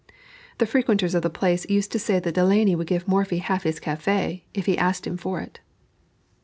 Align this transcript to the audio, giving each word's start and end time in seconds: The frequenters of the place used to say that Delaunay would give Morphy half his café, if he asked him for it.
The 0.57 0.65
frequenters 0.65 1.13
of 1.13 1.21
the 1.21 1.29
place 1.29 1.69
used 1.69 1.91
to 1.91 1.99
say 1.99 2.17
that 2.19 2.33
Delaunay 2.33 2.73
would 2.73 2.87
give 2.87 3.07
Morphy 3.07 3.37
half 3.37 3.61
his 3.61 3.79
café, 3.79 4.41
if 4.51 4.65
he 4.65 4.75
asked 4.75 5.05
him 5.05 5.15
for 5.15 5.39
it. 5.41 5.59